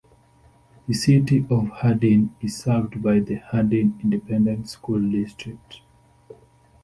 The 0.87 0.95
City 0.95 1.45
of 1.51 1.67
Hardin 1.67 2.35
is 2.41 2.57
served 2.57 3.03
by 3.03 3.19
the 3.19 3.35
Hardin 3.35 3.99
Independent 4.01 4.67
School 4.67 4.99
District. 5.11 5.81